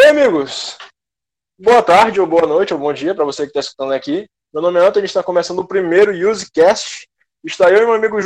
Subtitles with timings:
[0.00, 0.78] Oi, amigos!
[1.58, 4.28] Boa tarde, ou boa noite, ou bom dia para você que está escutando aqui.
[4.54, 7.08] Meu nome é Antônio, está começando o primeiro UseCast.
[7.44, 8.16] Está eu e meu amigo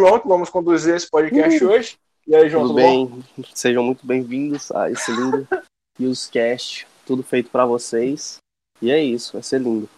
[0.00, 1.96] João, que vamos conduzir esse podcast uh, hoje.
[2.26, 3.06] E aí, João, tudo, tudo bem?
[3.06, 3.22] Bom?
[3.54, 5.46] Sejam muito bem-vindos a esse lindo
[6.00, 6.88] UseCast.
[7.06, 8.38] Tudo feito para vocês.
[8.82, 9.88] E é isso, vai ser lindo.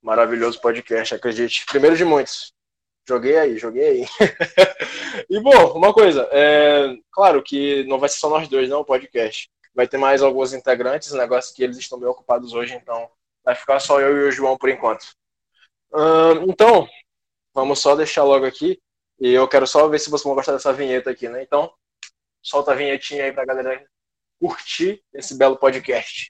[0.00, 1.66] Maravilhoso podcast, acredite.
[1.66, 2.50] Primeiro de muitos.
[3.08, 4.04] Joguei aí, joguei aí.
[5.30, 8.84] e bom, uma coisa, é, claro que não vai ser só nós dois, não, o
[8.84, 9.48] podcast.
[9.74, 13.10] Vai ter mais alguns integrantes, negócio que eles estão bem ocupados hoje, então
[13.42, 15.06] vai ficar só eu e o João por enquanto.
[16.46, 16.86] Então,
[17.54, 18.78] vamos só deixar logo aqui.
[19.18, 21.42] E eu quero só ver se vocês vão gostar dessa vinheta aqui, né?
[21.42, 21.72] Então,
[22.42, 23.82] solta a vinhetinha aí pra galera
[24.38, 26.28] curtir esse belo podcast.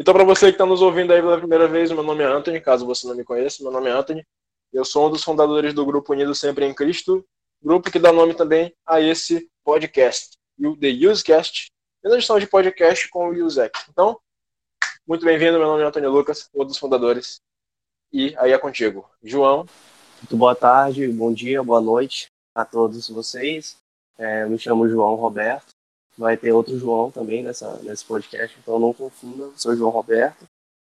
[0.00, 2.60] Então, para você que está nos ouvindo aí pela primeira vez, meu nome é Anthony,
[2.60, 4.24] caso você não me conheça, meu nome é Anthony.
[4.72, 7.26] Eu sou um dos fundadores do Grupo Unido Sempre em Cristo,
[7.60, 11.72] grupo que dá nome também a esse podcast, o The Usecast,
[12.04, 13.76] e nós estamos de podcast com o Usec.
[13.90, 14.20] Então,
[15.04, 17.40] muito bem-vindo, meu nome é Antônio Lucas, um dos fundadores,
[18.12, 19.04] e aí é contigo.
[19.20, 19.66] João.
[20.18, 23.76] Muito boa tarde, bom dia, boa noite a todos vocês.
[24.16, 25.74] É, me chamo João Roberto,
[26.18, 30.44] vai ter outro João também nessa, nesse podcast, então não confunda, sou João Roberto,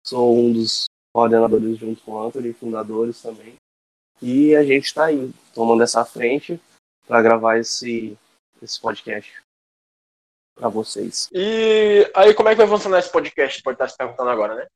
[0.05, 3.55] sou um dos coordenadores junto com o Anthony, fundadores também,
[4.21, 6.61] e a gente está aí, tomando essa frente
[7.07, 8.15] para gravar esse,
[8.61, 9.41] esse podcast
[10.55, 11.27] para vocês.
[11.33, 13.61] E aí, como é que vai funcionar esse podcast?
[13.61, 14.67] Pode estar se perguntando agora, né?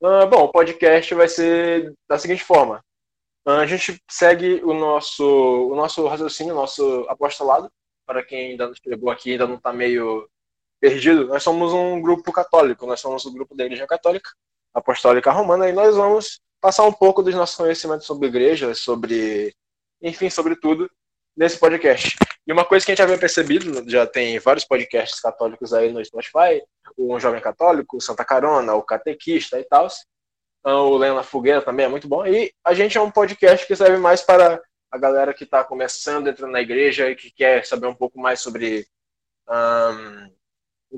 [0.00, 2.80] Uh, bom, o podcast vai ser da seguinte forma:
[3.46, 7.70] uh, a gente segue o nosso, o nosso raciocínio, o nosso apostolado,
[8.08, 10.26] para quem ainda não chegou aqui, ainda não está meio
[10.80, 14.30] perdido, nós somos um grupo católico, nós somos o um grupo da Igreja Católica
[14.72, 19.54] Apostólica Romana, e nós vamos passar um pouco dos nossos conhecimentos sobre igreja, sobre,
[20.00, 20.90] enfim, sobre tudo,
[21.36, 22.16] nesse podcast.
[22.46, 25.92] E uma coisa que a gente já havia percebido, já tem vários podcasts católicos aí
[25.92, 26.62] no Spotify,
[26.96, 29.86] o Jovem Católico, Santa Carona, o Catequista e tal,
[30.64, 33.98] o Lena Fogueira também é muito bom, e a gente é um podcast que serve
[33.98, 37.94] mais para a galera que está começando, entrando na igreja e que quer saber um
[37.94, 38.86] pouco mais sobre
[39.48, 40.30] um,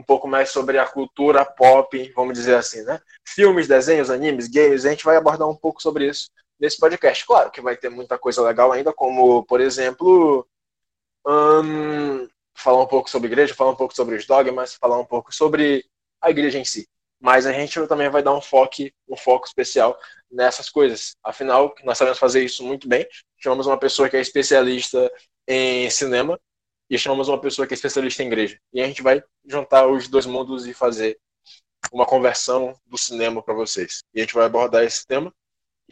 [0.01, 3.01] um pouco mais sobre a cultura pop, vamos dizer assim, né?
[3.27, 7.27] Filmes, desenhos, animes, games, a gente vai abordar um pouco sobre isso nesse podcast.
[7.27, 10.47] Claro que vai ter muita coisa legal ainda, como, por exemplo,
[11.27, 15.34] um, falar um pouco sobre igreja, falar um pouco sobre os dogmas, falar um pouco
[15.34, 15.84] sobre
[16.21, 16.89] a igreja em si.
[17.21, 18.77] Mas a gente também vai dar um foco,
[19.09, 19.99] um foco especial
[20.31, 21.17] nessas coisas.
[21.23, 23.07] Afinal, nós sabemos fazer isso muito bem.
[23.37, 25.13] Chamamos uma pessoa que é especialista
[25.47, 26.41] em cinema
[26.89, 28.59] e chamamos uma pessoa que é especialista em igreja.
[28.73, 31.19] E a gente vai juntar os dois mundos e fazer
[31.93, 34.03] uma conversão do cinema para vocês.
[34.15, 35.33] E a gente vai abordar esse tema.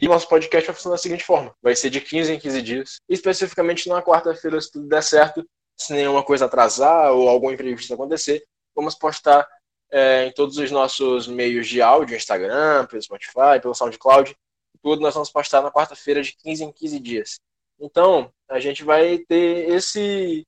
[0.01, 3.01] E nosso podcast vai funcionar da seguinte forma: vai ser de 15 em 15 dias,
[3.07, 5.45] especificamente na quarta-feira, se tudo der certo,
[5.77, 8.43] se nenhuma coisa atrasar ou algum imprevisto acontecer,
[8.75, 9.47] vamos postar
[9.91, 14.35] é, em todos os nossos meios de áudio, Instagram, pelo Spotify, pelo SoundCloud,
[14.81, 17.39] tudo nós vamos postar na quarta-feira de 15 em 15 dias.
[17.79, 20.45] Então, a gente vai ter esse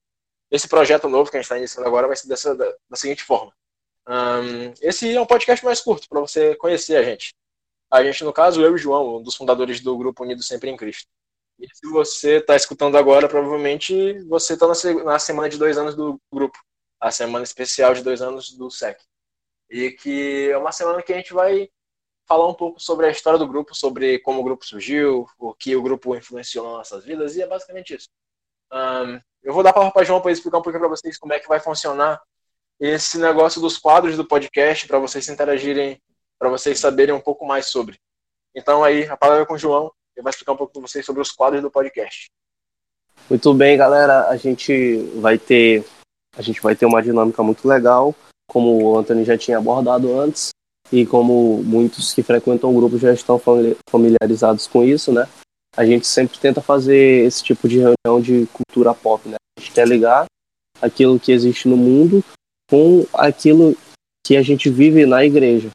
[0.50, 3.24] esse projeto novo que a gente está iniciando agora vai ser dessa, da, da seguinte
[3.24, 3.54] forma.
[4.06, 7.34] Um, esse é um podcast mais curto para você conhecer a gente.
[7.90, 10.70] A gente, no caso, eu e o João, um dos fundadores do Grupo Unido Sempre
[10.70, 11.08] em Cristo.
[11.58, 15.96] E se você está escutando agora, provavelmente você está na, na semana de dois anos
[15.96, 16.58] do grupo,
[17.00, 19.02] a semana especial de dois anos do SEC
[19.72, 21.70] e que é uma semana que a gente vai
[22.28, 25.76] falar um pouco sobre a história do grupo, sobre como o grupo surgiu, o que
[25.76, 28.10] o grupo influenciou nas nossas vidas, e é basicamente isso.
[28.72, 31.40] Um, eu vou dar para o João para explicar um pouquinho para vocês como é
[31.40, 32.22] que vai funcionar
[32.80, 36.02] esse negócio dos quadros do podcast, para vocês interagirem,
[36.38, 37.98] para vocês saberem um pouco mais sobre.
[38.54, 41.06] Então aí, a palavra é com o João, ele vai explicar um pouco para vocês
[41.06, 42.30] sobre os quadros do podcast.
[43.30, 45.86] Muito bem, galera, a gente vai ter
[46.36, 48.16] a gente vai ter uma dinâmica muito legal
[48.52, 50.50] como o Anthony já tinha abordado antes,
[50.92, 53.42] e como muitos que frequentam o grupo já estão
[53.90, 55.26] familiarizados com isso, né?
[55.78, 59.38] A gente sempre tenta fazer esse tipo de reunião de cultura pop, né?
[59.58, 60.26] A gente quer ligar
[60.82, 62.22] aquilo que existe no mundo
[62.70, 63.74] com aquilo
[64.26, 65.70] que a gente vive na igreja.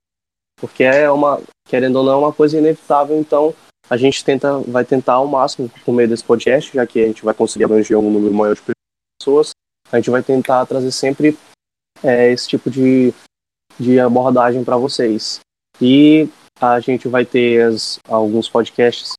[0.61, 3.55] Porque é uma, querendo ou não, é uma coisa inevitável, então
[3.89, 7.25] a gente tenta, vai tentar ao máximo por meio desse podcast, já que a gente
[7.25, 8.63] vai conseguir abranger um número maior de
[9.19, 9.51] pessoas,
[9.91, 11.39] a gente vai tentar trazer sempre
[12.07, 13.13] é, esse tipo de,
[13.79, 15.41] de abordagem para vocês.
[15.81, 16.29] E
[16.61, 19.13] a gente vai ter as, alguns podcasts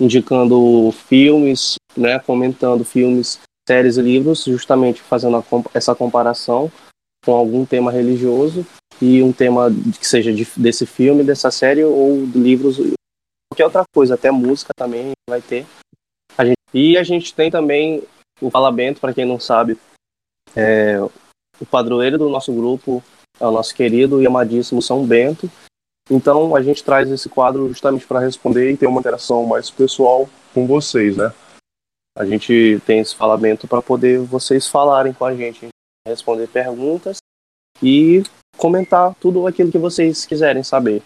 [0.00, 3.38] indicando filmes, né, comentando filmes,
[3.68, 5.44] séries e livros, justamente fazendo a,
[5.74, 6.72] essa comparação
[7.24, 8.66] com algum tema religioso.
[9.00, 12.78] e um tema que seja de, desse filme, dessa série ou de livros,
[13.50, 15.66] qualquer outra coisa, até música também vai ter.
[16.36, 18.02] A gente, e a gente tem também
[18.40, 19.78] o Fala Bento, para quem não sabe,
[20.56, 20.98] é,
[21.60, 23.02] o padroeiro do nosso grupo
[23.38, 25.50] é o nosso querido e amadíssimo São Bento.
[26.10, 30.28] Então a gente traz esse quadro justamente para responder e ter uma interação mais pessoal
[30.52, 31.32] com vocês, né?
[32.16, 35.68] A gente tem esse falamento para poder vocês falarem com a gente,
[36.06, 37.18] responder perguntas
[37.82, 38.22] e
[38.56, 41.02] comentar tudo aquilo que vocês quiserem saber.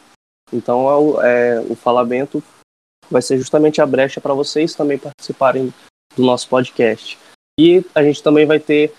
[0.52, 2.42] Então é o, é, o falamento
[3.10, 5.72] vai ser justamente a brecha para vocês também participarem
[6.16, 7.18] do nosso podcast.
[7.58, 8.92] E a gente também vai ter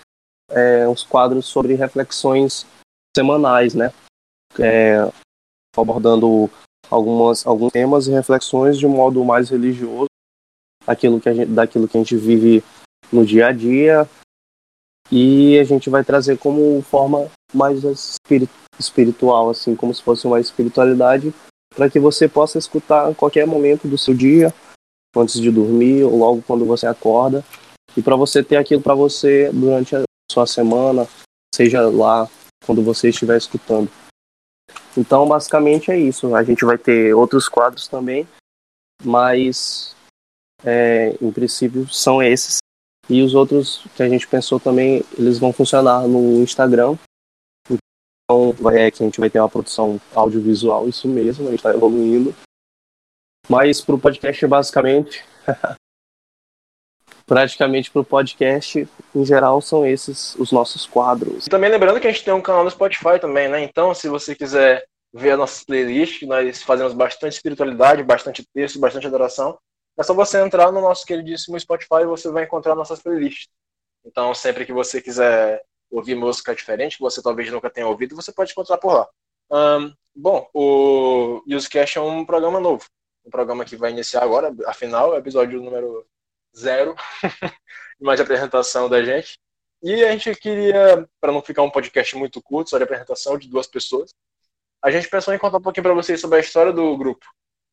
[0.50, 2.66] é, uns quadros sobre reflexões
[3.16, 3.92] semanais, né?
[4.60, 5.10] É,
[5.76, 6.50] abordando
[6.90, 10.08] algumas, alguns temas e reflexões de um modo mais religioso,
[10.86, 12.64] aquilo que gente, daquilo que a gente vive
[13.12, 14.10] no dia a dia,
[15.12, 17.84] e a gente vai trazer como forma mais
[18.80, 21.34] espiritual, assim, como se fosse uma espiritualidade,
[21.76, 24.54] para que você possa escutar a qualquer momento do seu dia,
[25.16, 27.44] antes de dormir ou logo quando você acorda,
[27.96, 29.96] e para você ter aquilo para você durante
[30.32, 31.08] sua semana,
[31.54, 32.30] seja lá
[32.66, 33.90] quando você estiver escutando.
[34.98, 36.36] Então, basicamente é isso.
[36.36, 38.28] A gente vai ter outros quadros também,
[39.04, 39.96] mas
[40.64, 42.58] é, em princípio são esses.
[43.10, 46.98] E os outros que a gente pensou também, eles vão funcionar no Instagram.
[47.70, 51.72] Então, é que a gente vai ter uma produção audiovisual, isso mesmo, a gente está
[51.72, 52.34] evoluindo.
[53.48, 55.24] Mas para o podcast, basicamente,
[57.26, 61.46] praticamente para o podcast, em geral, são esses os nossos quadros.
[61.46, 63.64] Também lembrando que a gente tem um canal no Spotify também, né?
[63.64, 69.08] Então, se você quiser ver a nossa playlist, nós fazemos bastante espiritualidade, bastante texto, bastante
[69.08, 69.58] adoração.
[69.98, 73.48] É só você entrar no nosso queridíssimo Spotify e você vai encontrar nossas playlists.
[74.06, 78.32] Então, sempre que você quiser ouvir música diferente, que você talvez nunca tenha ouvido, você
[78.32, 79.08] pode encontrar por lá.
[79.52, 82.86] Um, bom, o Usecast é um programa novo.
[83.26, 86.06] Um programa que vai iniciar agora, afinal, é o episódio número
[86.58, 86.96] zero,
[88.00, 89.38] mais apresentação da gente.
[89.82, 93.48] E a gente queria, para não ficar um podcast muito curto, só de apresentação de
[93.48, 94.14] duas pessoas,
[94.84, 97.26] a gente pensou em contar um pouquinho para vocês sobre a história do grupo.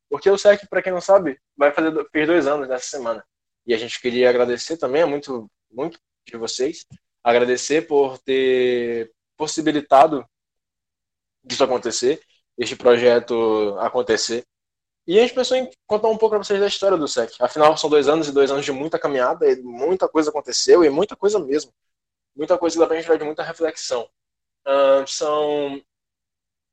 [0.08, 3.25] Porque o SEC, para quem não sabe, vai fazer fez dois anos nessa semana.
[3.67, 6.84] E a gente queria agradecer também, muito, muito de vocês,
[7.23, 10.26] agradecer por ter possibilitado
[11.49, 12.20] isso acontecer,
[12.58, 14.44] este projeto acontecer.
[15.06, 17.34] E a gente pensou em contar um pouco para vocês da história do SEC.
[17.40, 20.90] Afinal, são dois anos e dois anos de muita caminhada, e muita coisa aconteceu, e
[20.90, 21.72] muita coisa mesmo.
[22.37, 24.08] Muita coisa que dá para a gente tirar de muita reflexão.
[24.66, 25.82] Uh, são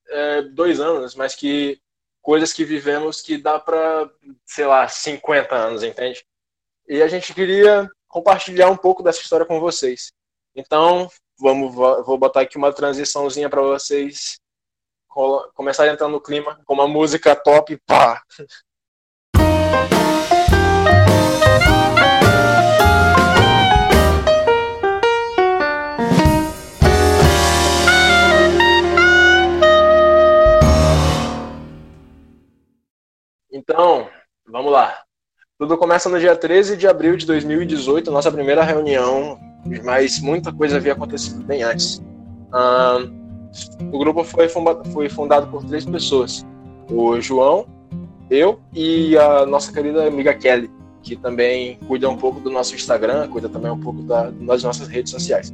[0.08, 1.82] é, dois anos, mas que
[2.22, 4.10] coisas que vivemos que dá para,
[4.46, 6.24] sei lá, 50 anos, entende?
[6.88, 10.12] E a gente queria compartilhar um pouco dessa história com vocês.
[10.56, 11.10] Então,
[11.40, 14.40] vamos, vou botar aqui uma transiçãozinha para vocês
[15.54, 18.22] começar a entrar no clima com uma música top, pá.
[33.52, 34.10] Então,
[34.48, 35.04] vamos lá.
[35.58, 39.38] Tudo começa no dia 13 de abril de 2018, nossa primeira reunião,
[39.84, 42.02] mas muita coisa havia acontecido bem antes.
[42.54, 43.19] Um,
[43.92, 46.46] o grupo foi fundado, foi fundado por três pessoas:
[46.90, 47.66] o João,
[48.30, 50.70] eu e a nossa querida amiga Kelly,
[51.02, 54.88] que também cuida um pouco do nosso Instagram, cuida também um pouco da, das nossas
[54.88, 55.54] redes sociais.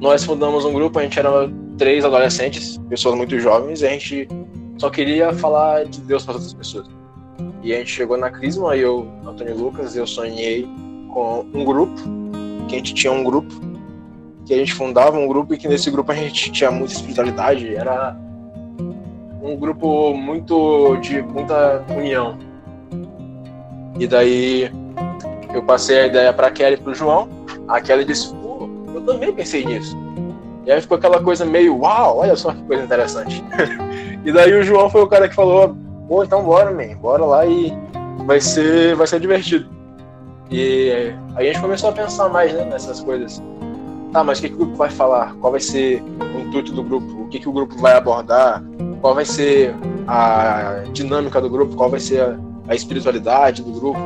[0.00, 1.30] Nós fundamos um grupo, a gente era
[1.76, 4.26] três adolescentes, pessoas muito jovens, e a gente
[4.78, 6.86] só queria falar de Deus para outras pessoas.
[7.62, 10.66] E a gente chegou na Crisma, eu, Antônio Lucas, eu sonhei
[11.12, 12.00] com um grupo,
[12.66, 13.69] que a gente tinha um grupo
[14.50, 17.72] que a gente fundava um grupo e que nesse grupo a gente tinha muita espiritualidade,
[17.72, 18.16] era
[19.40, 22.36] um grupo muito de muita união.
[23.96, 24.68] E daí
[25.54, 27.28] eu passei a ideia para Kelly e pro João.
[27.68, 29.96] A Kelly disse: "Pô, eu também pensei nisso".
[30.66, 33.44] E aí ficou aquela coisa meio, uau, olha só que coisa interessante.
[34.26, 35.76] e daí o João foi o cara que falou:
[36.08, 37.72] "Pô, então bora, man, bora lá e
[38.26, 39.70] vai ser vai ser divertido".
[40.50, 43.40] E a gente começou a pensar mais né, nessas coisas
[44.12, 45.34] tá, mas o que, que o grupo vai falar?
[45.40, 47.22] Qual vai ser o intuito do grupo?
[47.22, 48.62] O que, que o grupo vai abordar?
[49.00, 49.74] Qual vai ser
[50.06, 51.76] a dinâmica do grupo?
[51.76, 52.38] Qual vai ser a,
[52.68, 54.00] a espiritualidade do grupo?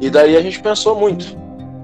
[0.00, 1.36] E daí a gente pensou muito,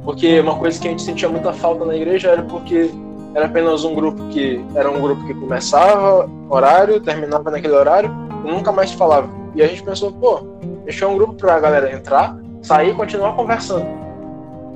[0.04, 2.90] porque uma coisa que a gente sentia muita falta na igreja era porque
[3.34, 8.10] era apenas um grupo que era um grupo que começava horário, terminava naquele horário
[8.44, 9.30] e nunca mais falava.
[9.54, 10.40] E a gente pensou, pô,
[10.84, 14.01] deixar um grupo para a galera entrar, sair e continuar conversando.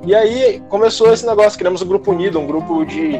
[0.05, 3.13] E aí começou esse negócio, criamos um grupo unido, um grupo de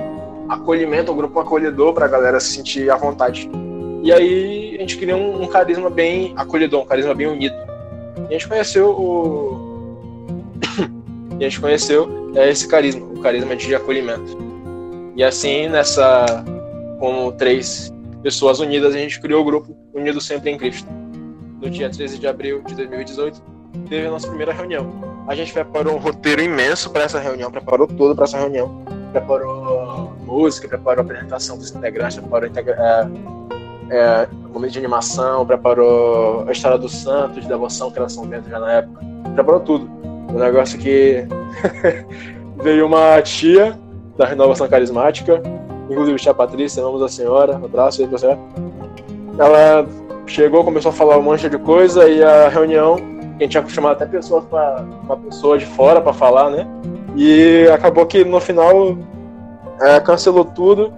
[0.48, 3.50] acolhimento, um grupo acolhedor para a galera se sentir à vontade.
[4.04, 7.56] E aí a gente criou um, um, carisma bem acolhedor, um carisma bem unido.
[8.18, 10.28] E a gente conheceu o.
[11.40, 14.38] e a gente conheceu é, esse carisma, o carisma de acolhimento.
[15.16, 16.46] E assim, nessa.
[17.00, 17.94] Como três
[18.24, 20.88] pessoas unidas, a gente criou o grupo Unido Sempre em Cristo.
[21.62, 23.42] No dia 13 de abril de 2018,
[23.88, 25.07] teve a nossa primeira reunião.
[25.28, 28.82] A gente preparou um roteiro imenso para essa reunião, preparou tudo para essa reunião.
[29.12, 33.08] Preparou música, preparou apresentação dos integrantes, preparou é,
[33.90, 38.50] é, momento de animação, preparou a história do santo, de devoção, que era São Bento
[38.50, 39.02] já na época.
[39.34, 39.90] Preparou tudo.
[40.30, 41.26] O negócio que
[42.64, 43.78] veio uma tia
[44.18, 45.44] da renovação carismática,
[45.90, 48.38] inclusive tia Patrícia, amamos a senhora, um abraço aí pra você.
[49.38, 49.86] Ela
[50.26, 53.94] chegou, começou a falar um monte de coisa e a reunião, a gente tinha chamado
[53.94, 56.68] até pessoas para uma pessoa de fora para falar, né?
[57.16, 58.98] E acabou que no final
[59.82, 60.94] é, cancelou tudo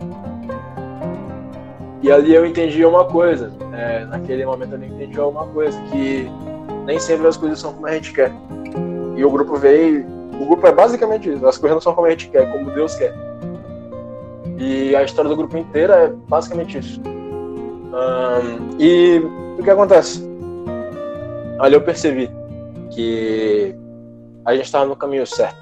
[2.01, 6.29] e ali eu entendi uma coisa, é, naquele momento eu entendi uma coisa, que
[6.85, 8.31] nem sempre as coisas são como a gente quer.
[9.17, 10.05] E o grupo veio,
[10.39, 12.95] o grupo é basicamente isso, as coisas não são como a gente quer, como Deus
[12.95, 13.13] quer.
[14.57, 17.01] E a história do grupo inteira é basicamente isso.
[18.77, 19.21] E
[19.59, 20.28] o que acontece?
[21.59, 22.29] Ali eu percebi
[22.89, 23.75] que
[24.45, 25.57] a gente estava no caminho certo.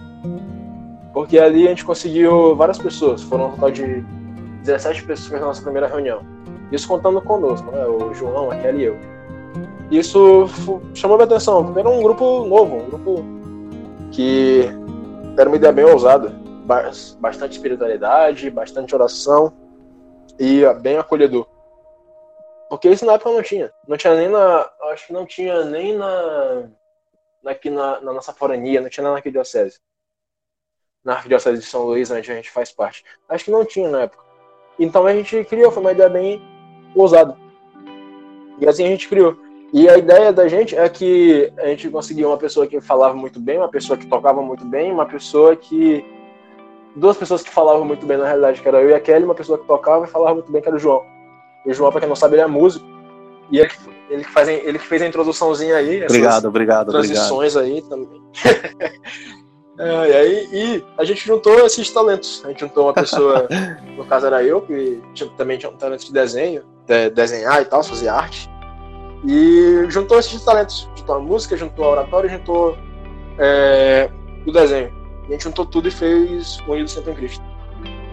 [1.13, 4.05] Porque ali a gente conseguiu várias pessoas, foram um total de
[4.63, 6.21] 17 pessoas na nossa primeira reunião.
[6.71, 7.85] Isso contando conosco, né?
[7.85, 8.97] O João, a Kelly e eu.
[9.89, 10.47] Isso
[10.93, 13.25] chamou minha atenção, era um grupo novo, um grupo
[14.11, 14.69] que
[15.37, 16.31] era uma ideia bem ousada.
[17.19, 19.53] Bastante espiritualidade, bastante oração
[20.37, 21.47] e bem acolhedor.
[22.69, 23.71] Porque isso na época não tinha.
[23.87, 24.69] Não tinha nem na.
[24.91, 26.69] Acho que não tinha nem na.
[27.45, 29.79] Aqui na, na nossa forania, não tinha na arquidiocese.
[31.03, 33.05] Na arquidiocese de São Luís, onde a gente faz parte.
[33.29, 34.23] Acho que não tinha na época.
[34.77, 36.41] Então a gente criou, foi uma ideia bem
[36.93, 37.37] ousada.
[38.59, 39.37] E assim a gente criou.
[39.73, 43.39] E a ideia da gente é que a gente conseguia uma pessoa que falava muito
[43.39, 46.03] bem, uma pessoa que tocava muito bem, uma pessoa que.
[46.95, 49.35] Duas pessoas que falavam muito bem, na realidade, que era eu e a Kelly, uma
[49.35, 51.05] pessoa que tocava e falava muito bem, que era o João.
[51.67, 52.85] O João, pra quem não sabe, ele é músico.
[53.51, 53.71] E ele,
[54.09, 56.03] ele, que, faz, ele que fez a introduçãozinha aí.
[56.03, 56.91] Obrigado, obrigado.
[56.91, 57.75] Transições obrigado.
[57.75, 58.21] aí também.
[59.79, 62.41] É, e aí e a gente juntou esses talentos.
[62.43, 63.47] A gente juntou uma pessoa,
[63.95, 67.65] no caso era eu, que tinha, também tinha um talento de desenho, de, desenhar e
[67.65, 68.49] tal, fazer arte.
[69.23, 70.89] E juntou esses talentos.
[70.95, 72.75] Juntou a música, juntou a oratória, juntou
[73.37, 74.09] é,
[74.45, 74.91] o desenho.
[75.25, 77.43] E a gente juntou tudo e fez o Unido Sempre em Cristo.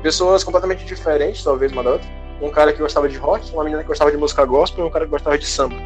[0.02, 2.23] Pessoas completamente diferentes, talvez uma da outra.
[2.40, 4.90] Um cara que gostava de rock, uma menina que gostava de música gospel e um
[4.90, 5.76] cara que gostava de samba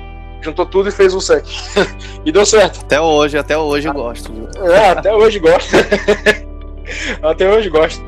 [0.40, 1.44] juntou tudo e fez um sec.
[2.24, 2.80] e deu certo.
[2.80, 4.32] Até hoje, até hoje eu gosto.
[4.70, 5.70] É, até hoje gosto.
[7.22, 8.02] até hoje gosto.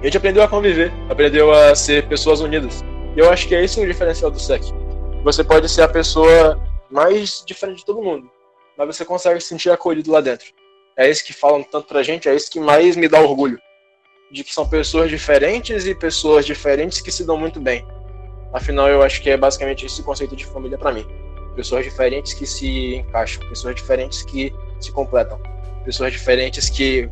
[0.00, 2.84] A gente aprendeu a conviver, aprendeu a ser pessoas unidas.
[3.16, 4.62] E eu acho que é isso o diferencial do SEC.
[5.24, 8.30] Você pode ser a pessoa mais diferente de todo mundo,
[8.76, 10.46] mas você consegue se sentir acolhido lá dentro.
[10.96, 13.58] É isso que falam tanto pra gente, é isso que mais me dá orgulho.
[14.30, 17.86] De que são pessoas diferentes e pessoas diferentes que se dão muito bem.
[18.52, 21.06] Afinal, eu acho que é basicamente esse conceito de família para mim.
[21.54, 25.40] Pessoas diferentes que se encaixam, pessoas diferentes que se completam,
[25.84, 27.10] pessoas diferentes que,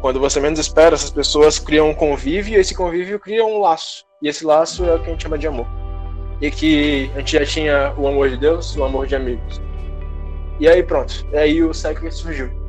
[0.00, 4.04] quando você menos espera, essas pessoas criam um convívio e esse convívio cria um laço.
[4.20, 5.66] E esse laço é o que a gente chama de amor.
[6.40, 9.60] E que a gente já tinha o amor de Deus, o amor de amigos.
[10.60, 12.61] E aí pronto, e aí o Cycle surgiu.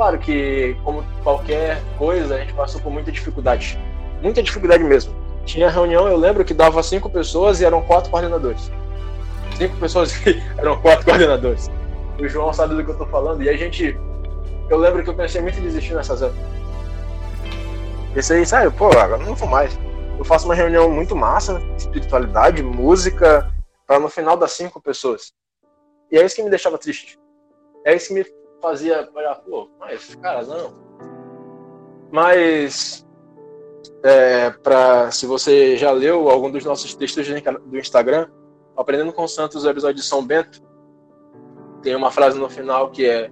[0.00, 3.78] Claro que, como qualquer coisa, a gente passou por muita dificuldade.
[4.22, 8.70] Muita dificuldade mesmo tinha reunião, eu lembro que dava cinco pessoas e eram quatro coordenadores.
[9.56, 11.68] Cinco pessoas e eram quatro coordenadores.
[12.18, 13.42] O João sabe do que eu tô falando.
[13.42, 13.98] E a gente.
[14.68, 16.40] Eu lembro que eu pensei muito em desistir nessas épocas.
[18.14, 19.78] Pensei, sério, pô, agora não vou mais.
[20.18, 23.52] Eu faço uma reunião muito massa, espiritualidade, música,
[23.86, 25.32] para no final das cinco pessoas.
[26.10, 27.18] E é isso que me deixava triste.
[27.84, 28.24] É isso que me
[28.60, 30.74] fazia olhar, pô, mas, cara, não.
[32.10, 33.06] Mas
[34.02, 37.26] é, para se você já leu algum dos nossos textos
[37.64, 38.28] do Instagram,
[38.80, 40.62] Aprendendo com Santos, o episódio de São Bento,
[41.82, 43.30] tem uma frase no final que é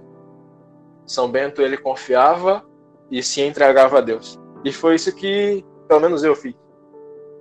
[1.07, 2.63] São Bento ele confiava
[3.09, 4.39] e se entregava a Deus.
[4.63, 6.53] E foi isso que, pelo menos eu fiz.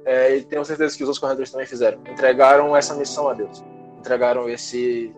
[0.07, 2.01] É, e tenho certeza que os outros corredores também fizeram.
[2.09, 3.63] Entregaram essa missão a Deus.
[3.99, 5.15] Entregaram esse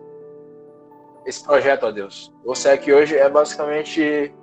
[1.25, 2.33] esse projeto a Deus.
[2.43, 4.33] O SEC hoje é basicamente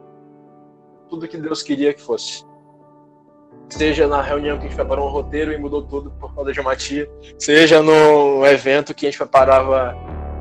[1.09, 2.47] tudo que Deus queria que fosse
[3.69, 6.61] seja na reunião que a gente preparou um roteiro e mudou tudo por causa de
[6.61, 7.09] uma tia,
[7.39, 9.95] seja no evento que a gente preparava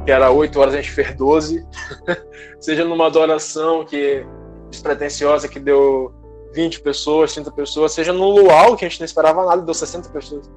[0.06, 1.66] que era 8 horas, a gente fez 12,
[2.62, 4.26] seja numa adoração que
[4.70, 6.14] despretensiosa que deu
[6.54, 10.10] 20 pessoas, 30 pessoas, seja no luau, que a gente não esperava nada, deu 60
[10.10, 10.50] pessoas.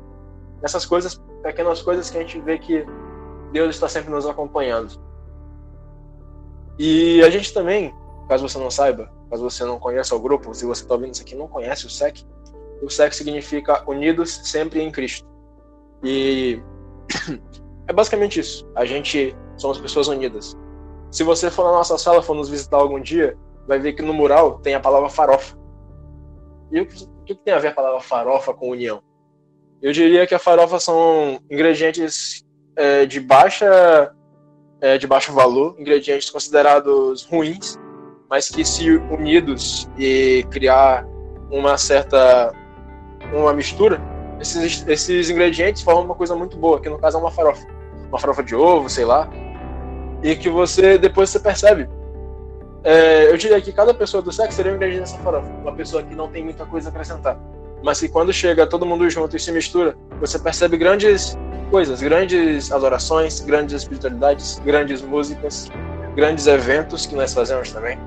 [0.62, 2.87] Essas coisas, pequenas coisas que a gente vê que
[3.50, 4.92] Deus está sempre nos acompanhando.
[6.82, 7.94] E a gente também,
[8.26, 11.20] caso você não saiba, caso você não conheça o grupo, se você está ouvindo isso
[11.20, 12.25] aqui não conhece o SEC,
[12.80, 15.28] o SEC significa Unidos Sempre em Cristo.
[16.02, 16.58] E
[17.87, 18.66] é basicamente isso.
[18.75, 20.56] A gente somos pessoas unidas.
[21.10, 23.37] Se você for na nossa sala, for nos visitar algum dia,
[23.68, 25.54] vai ver que no mural tem a palavra farofa.
[26.72, 26.87] E o
[27.26, 29.02] que tem a ver a palavra farofa com união?
[29.82, 32.42] Eu diria que a farofa são ingredientes
[32.75, 34.16] é, de baixa
[34.80, 37.78] é, de baixo valor, ingredientes considerados ruins,
[38.28, 41.06] mas que se unidos e criar
[41.50, 42.52] uma certa
[43.32, 44.00] uma mistura,
[44.40, 47.66] esses, esses ingredientes formam uma coisa muito boa, que no caso é uma farofa,
[48.08, 49.28] uma farofa de ovo, sei lá,
[50.22, 51.88] e que você depois você percebe.
[52.82, 56.02] É, eu diria que cada pessoa do sexo seria um ingrediente dessa farofa, uma pessoa
[56.02, 57.38] que não tem muita coisa a acrescentar,
[57.82, 61.37] mas que quando chega todo mundo junto e se mistura, você percebe grandes
[61.71, 65.71] coisas, grandes adorações, grandes espiritualidades, grandes músicas,
[66.17, 67.99] grandes eventos que nós fazemos também.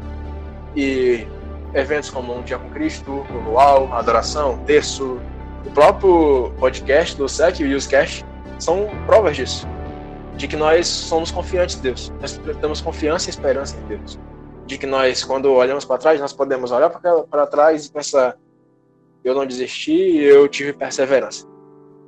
[0.76, 1.26] E
[1.74, 5.20] eventos como Um Dia com Cristo, o Luau, a Adoração, o Terço,
[5.66, 8.26] o próprio podcast do SEC e o UseCast
[8.60, 9.68] são provas disso.
[10.36, 12.12] De que nós somos confiantes em Deus.
[12.20, 14.20] Nós temos confiança e esperança em Deus.
[14.66, 18.36] De que nós, quando olhamos para trás, nós podemos olhar para trás e pensar:
[19.24, 21.53] eu não desisti, eu tive perseverança.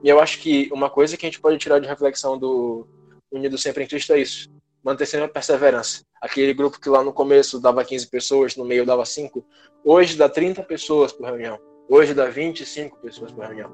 [0.03, 2.87] E eu acho que uma coisa que a gente pode tirar de reflexão do
[3.31, 4.49] Unido Sempre em Cristo é isso:
[4.83, 6.03] manter a perseverança.
[6.21, 9.45] Aquele grupo que lá no começo dava 15 pessoas, no meio dava 5,
[9.83, 11.59] hoje dá 30 pessoas por reunião.
[11.87, 13.71] Hoje dá 25 pessoas por reunião.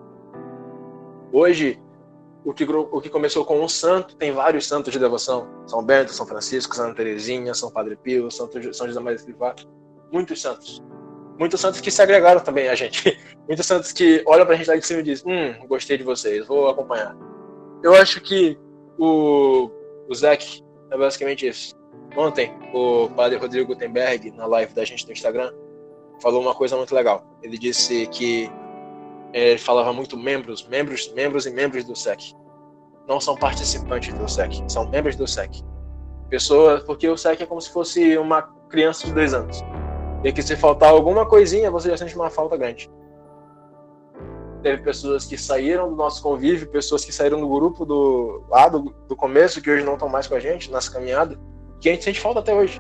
[1.32, 1.82] Hoje,
[2.44, 5.48] o que, o que começou com um santo, tem vários santos de devoção.
[5.66, 9.56] São Bento, São Francisco, Santa Teresinha, São Padre Pio, São José Maria Escrivá.
[10.12, 10.84] Muitos santos
[11.42, 13.18] muitos santos que se agregaram também a gente.
[13.48, 16.48] Muitos santos que olham pra gente lá de cima e dizem: Hum, gostei de vocês,
[16.48, 17.16] vou acompanhar.
[17.84, 18.58] Eu acho que
[18.98, 19.70] o,
[20.08, 21.76] o Zeke é basicamente isso.
[22.16, 25.52] Ontem, o padre Rodrigo Gutenberg, na live da gente no Instagram,
[26.22, 27.26] falou uma coisa muito legal.
[27.42, 28.52] Ele disse que
[29.34, 32.34] ele falava muito membros, membros, membros e membros do SEC.
[33.08, 35.64] Não são participantes do SEC, são membros do SEC.
[36.30, 39.64] Pessoas, porque o SEC é como se fosse uma criança de dois anos.
[40.24, 42.90] E que se faltar alguma coisinha, você já sente uma falta grande.
[44.62, 48.94] Teve pessoas que saíram do nosso convívio, pessoas que saíram do grupo do lá do,
[49.08, 51.40] do começo, que hoje não estão mais com a gente, nessa caminhada,
[51.80, 52.80] que a gente sente falta até hoje.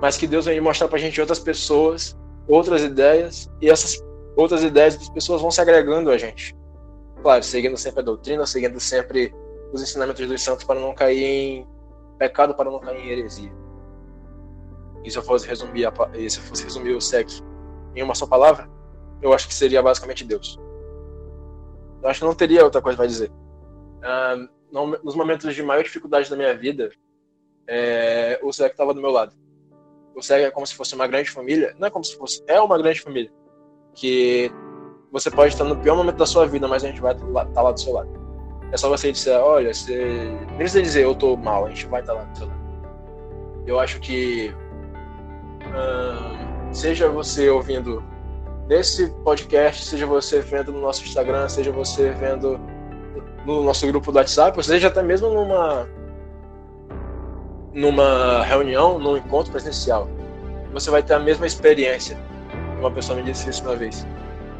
[0.00, 2.14] Mas que Deus vem mostrar pra gente outras pessoas,
[2.46, 4.04] outras ideias, e essas
[4.36, 6.54] outras ideias das pessoas vão se agregando a gente.
[7.22, 9.34] Claro, seguindo sempre a doutrina, seguindo sempre
[9.72, 11.66] os ensinamentos dos santos para não cair em
[12.18, 13.52] pecado, para não cair em heresia.
[15.02, 15.92] E se eu fosse resumir, a,
[16.28, 17.28] se eu fosse resumir o SEC
[17.94, 18.68] em uma só palavra,
[19.22, 20.58] eu acho que seria basicamente Deus.
[22.02, 23.30] Eu acho que não teria outra coisa para dizer.
[23.30, 24.48] Uh,
[25.02, 26.90] nos momentos de maior dificuldade da minha vida,
[27.66, 29.34] é, o SEC estava do meu lado.
[30.14, 31.74] O SEC é como se fosse uma grande família.
[31.78, 33.32] Não é como se fosse, é uma grande família.
[33.94, 34.50] Que
[35.10, 37.62] você pode estar no pior momento da sua vida, mas a gente vai estar tá
[37.62, 38.10] lá do seu lado.
[38.72, 40.28] É só você dizer, olha, você...
[40.48, 42.66] nem precisa dizer eu tô mal, a gente vai estar tá lá do seu lado.
[43.66, 44.54] Eu acho que
[46.72, 48.02] seja você ouvindo
[48.68, 52.60] nesse podcast, seja você vendo no nosso Instagram, seja você vendo
[53.44, 55.88] no nosso grupo do WhatsApp, ou seja até mesmo numa
[57.72, 60.08] numa reunião, num encontro presencial,
[60.72, 62.16] você vai ter a mesma experiência.
[62.78, 64.06] Uma pessoa me disse isso uma vez.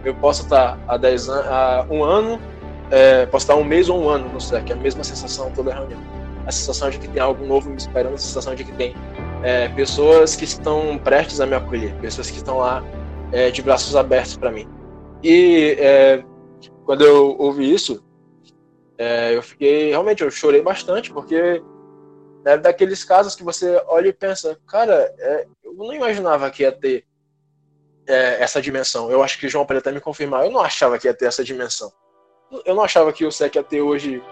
[0.04, 2.38] Eu posso estar há 10 anos, há um ano,
[2.90, 5.72] é, posso estar um mês ou um ano no SEC, é a mesma sensação toda
[5.72, 6.00] a reunião.
[6.46, 8.94] A sensação de que tem algo novo me esperando, a sensação de que tem
[9.42, 12.84] é, pessoas que estão prestes a me acolher, pessoas que estão lá
[13.36, 14.66] é, de braços abertos para mim.
[15.22, 16.24] E é,
[16.86, 18.02] quando eu ouvi isso,
[18.96, 21.62] é, eu fiquei realmente eu chorei bastante porque
[22.46, 26.72] é daqueles casos que você olha e pensa, cara, é, eu não imaginava que ia
[26.72, 27.04] ter
[28.06, 29.10] é, essa dimensão.
[29.10, 30.46] Eu acho que o João pode até me confirmar.
[30.46, 31.92] Eu não achava que ia ter essa dimensão.
[32.64, 34.22] Eu não achava que o SEC ia ter hoje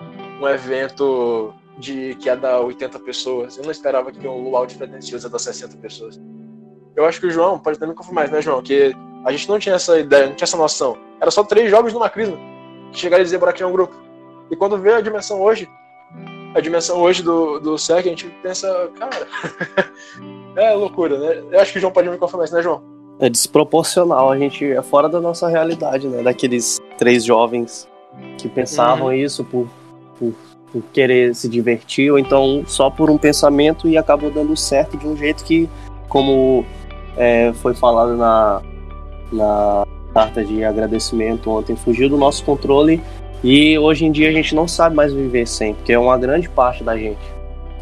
[0.40, 3.58] um evento de que ia dar 80 pessoas.
[3.58, 6.18] Eu não esperava que um luau de pretencioso ia dar 60 pessoas.
[6.96, 8.62] Eu acho que o João pode também confirmar né, João?
[8.62, 10.96] Que a gente não tinha essa ideia, não tinha essa noção.
[11.20, 12.36] Era só três jogos numa crise
[12.92, 13.94] que chegaram a dizer bora criar um grupo.
[14.50, 15.68] E quando vê a dimensão hoje,
[16.54, 19.26] a dimensão hoje do, do SEC, a gente pensa, cara,
[20.56, 21.42] é loucura, né?
[21.50, 22.82] Eu acho que o João pode me confirmar isso, né, João?
[23.18, 26.22] É desproporcional, a gente é fora da nossa realidade, né?
[26.22, 27.88] Daqueles três jovens
[28.38, 29.12] que pensavam uhum.
[29.12, 29.68] isso por,
[30.18, 30.34] por
[30.74, 35.06] por querer se divertir, ou então só por um pensamento e acabou dando certo de
[35.06, 35.70] um jeito que,
[36.08, 36.66] como
[37.16, 38.62] é, foi falado na,
[39.32, 43.00] na carta de agradecimento ontem fugiu do nosso controle
[43.42, 46.48] e hoje em dia a gente não sabe mais viver sem, porque é uma grande
[46.48, 47.20] parte da gente.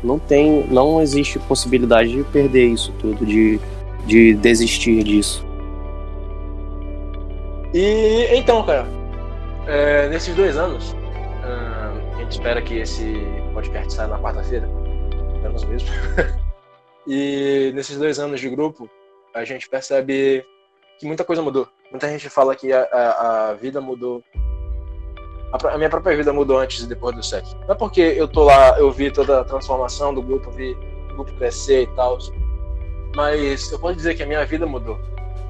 [0.03, 3.61] Não tem, não existe possibilidade de perder isso tudo, de,
[4.05, 5.47] de desistir disso.
[7.73, 8.87] E então, cara,
[9.67, 10.97] é, nesses dois anos,
[11.43, 13.15] a gente espera que esse
[13.55, 14.69] podcast saia na quarta-feira,
[15.35, 15.89] esperamos mesmo.
[17.07, 18.91] e nesses dois anos de grupo,
[19.35, 20.45] a gente percebe
[20.99, 21.69] que muita coisa mudou.
[21.91, 24.23] Muita gente fala que a, a, a vida mudou
[25.53, 27.45] a, minha própria vida mudou antes e depois do SEC.
[27.67, 31.15] Não é porque eu tô lá, eu vi toda a transformação do grupo, vi o
[31.15, 32.19] grupo crescer e tal,
[33.15, 34.99] mas eu posso dizer que a minha vida mudou.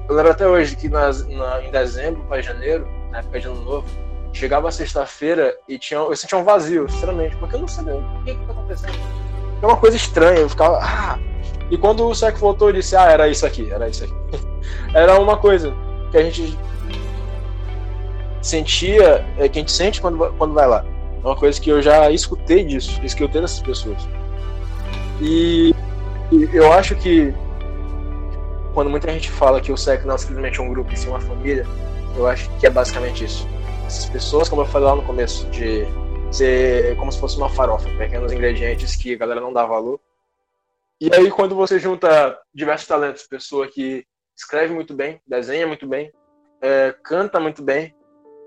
[0.09, 3.61] Eu lembro até hoje que nas, na, em dezembro para janeiro, na época de ano
[3.63, 3.87] novo,
[4.33, 8.31] chegava sexta-feira e tinha, eu sentia um vazio, sinceramente, porque eu não sabia o que
[8.31, 8.99] está acontecendo.
[9.61, 10.79] É uma coisa estranha, eu ficava.
[10.81, 11.17] Ah!
[11.73, 14.13] E quando o SEC voltou, eu disse: Ah, era isso aqui, era isso aqui.
[14.93, 15.73] era uma coisa
[16.11, 16.55] que a gente
[18.43, 20.85] sentia, é, que a gente sente quando, quando vai lá.
[21.23, 24.07] É uma coisa que eu já escutei disso, escutei dessas pessoas.
[25.19, 25.73] E,
[26.31, 27.33] e eu acho que
[28.75, 31.65] quando muita gente fala que o SEC não é simplesmente um grupo sim uma família,
[32.15, 33.47] eu acho que é basicamente isso.
[33.87, 35.87] Essas pessoas, como eu falei lá no começo, de
[36.29, 39.99] ser como se fosse uma farofa, pequenos ingredientes que a galera não dá valor.
[41.03, 44.05] E aí, quando você junta diversos talentos, pessoa que
[44.37, 46.09] escreve muito bem, desenha muito bem,
[46.61, 47.93] é, canta muito bem,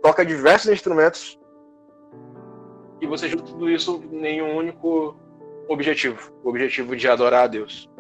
[0.03, 1.39] toca diversos instrumentos
[2.99, 5.15] e você junta tudo isso em um único
[5.69, 7.91] objetivo, o objetivo de adorar a Deus,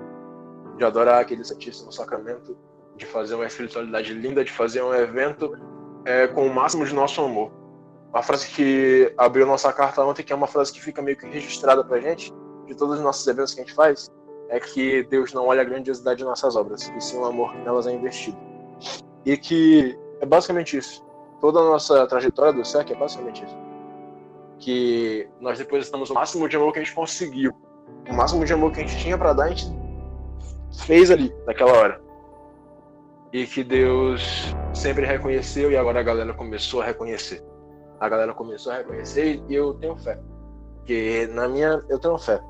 [0.78, 2.56] de adorar aquele Santíssimo Sacramento,
[2.96, 5.54] de fazer uma espiritualidade linda, de fazer um evento
[6.06, 7.52] é, com o máximo de nosso amor.
[8.08, 11.26] Uma frase que abriu nossa carta ontem, que é uma frase que fica meio que
[11.26, 12.32] registrada pra gente,
[12.64, 14.10] de todos os nossos eventos que a gente faz,
[14.48, 17.58] é que Deus não olha a grandiosidade de nossas obras, e sim o amor que
[17.58, 18.38] nelas é investido.
[19.24, 21.06] E que é basicamente isso
[21.40, 23.56] toda a nossa trajetória do SEC é basicamente isso.
[24.58, 27.52] Que nós depositamos o máximo de amor que a gente conseguiu.
[28.08, 29.66] O máximo de amor que a gente tinha para dar, a gente
[30.86, 32.00] fez ali, naquela hora.
[33.32, 37.44] E que Deus sempre reconheceu e agora a galera começou a reconhecer.
[38.00, 40.18] A galera começou a reconhecer e eu tenho fé.
[40.84, 41.82] Que na minha.
[41.88, 42.40] Eu tenho fé.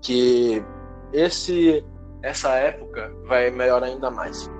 [0.00, 0.62] Que
[1.12, 1.84] esse
[2.22, 4.50] essa época vai melhorar ainda mais.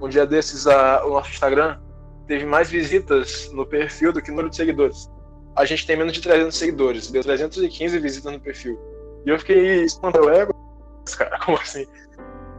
[0.00, 1.78] Um dia desses, a, o nosso Instagram
[2.26, 5.10] teve mais visitas no perfil do que número de seguidores.
[5.56, 8.78] A gente tem menos de 300 seguidores, deu 315 visitas no perfil.
[9.24, 10.54] E eu fiquei espantado, ego,
[11.16, 11.86] cara, como assim?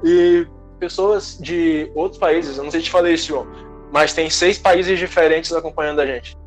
[0.03, 0.45] E
[0.79, 3.47] pessoas de outros países, eu não sei te falei isso,
[3.91, 6.37] mas tem seis países diferentes acompanhando a gente.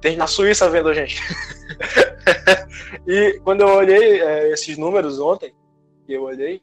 [0.00, 1.20] Tem na Suíça vendo a gente.
[3.06, 5.54] e quando eu olhei é, esses números ontem,
[6.06, 6.62] que eu olhei,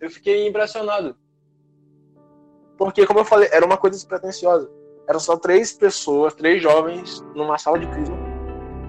[0.00, 1.16] eu fiquei impressionado.
[2.76, 4.70] Porque, como eu falei, era uma coisa despretensiosa
[5.08, 8.16] eram só três pessoas, três jovens, numa sala de crisma.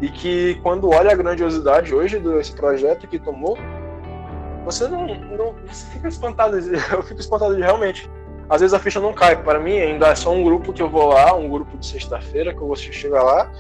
[0.02, 3.58] E que quando olha a grandiosidade hoje desse projeto que tomou,
[4.66, 6.58] você não, não você fica espantado.
[6.92, 8.10] Eu fico espantado de realmente.
[8.50, 9.42] Às vezes a ficha não cai.
[9.42, 12.54] Para mim, ainda é só um grupo que eu vou lá, um grupo de sexta-feira,
[12.54, 13.52] que eu vou chegar lá,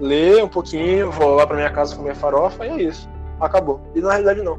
[0.00, 3.08] ler um pouquinho, vou lá para minha casa comer farofa e é isso.
[3.40, 3.80] Acabou.
[3.94, 4.58] E na realidade, não.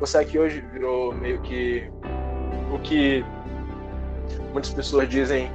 [0.00, 1.90] Você aqui hoje virou meio que
[2.72, 3.24] o que
[4.52, 5.50] muitas pessoas dizem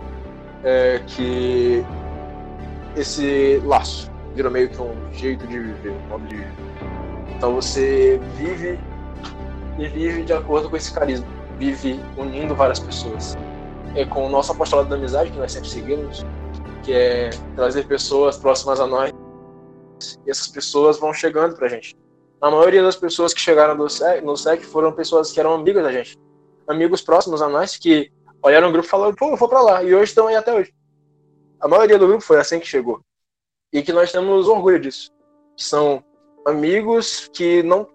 [0.63, 1.84] é, que
[2.96, 6.52] esse laço virou meio que um jeito de viver, um modo de viver.
[7.36, 8.80] Então você vive
[9.78, 13.38] e vive de acordo com esse carisma, vive unindo várias pessoas.
[13.96, 16.26] É com o nosso apostolado da amizade, que nós sempre seguimos,
[16.88, 19.12] que é trazer pessoas próximas a nós,
[20.26, 21.93] e essas pessoas vão chegando pra gente.
[22.39, 25.84] A maioria das pessoas que chegaram no SEC, no SEC foram pessoas que eram amigas
[25.84, 26.17] da gente,
[26.65, 28.10] amigos próximos a nós, que
[28.41, 29.84] olharam o grupo e falaram, pô, eu vou pra lá.
[29.84, 30.73] E hoje estão aí até hoje.
[31.60, 33.02] A maioria do grupo foi assim que chegou.
[33.73, 35.12] E que nós temos orgulho disso.
[35.58, 36.02] São
[36.45, 37.86] amigos que não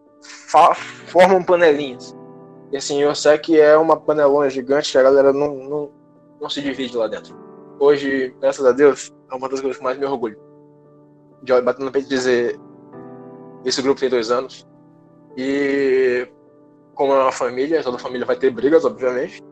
[1.06, 2.14] formam panelinhas.
[2.70, 5.92] E assim, sei que é uma panelona gigante que a galera não, não,
[6.38, 7.41] não se divide lá dentro.
[7.82, 10.38] Hoje, graças a Deus, é uma das coisas que mais me orgulho.
[11.42, 12.60] De bater no peito e dizer:
[13.64, 14.66] esse grupo tem dois anos.
[15.36, 16.28] E,
[16.94, 19.42] como é uma família, toda família vai ter brigas, obviamente